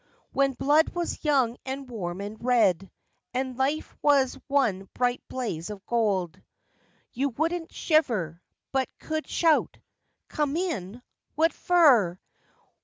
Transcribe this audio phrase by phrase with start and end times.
[0.31, 2.89] When blood was young and warm and red,
[3.35, 6.41] and life was one bright blaze of gold.
[7.11, 8.41] You wouldn't shiver,
[8.71, 9.77] but could shout—
[10.27, 11.03] 'Come in?
[11.35, 12.17] What fer?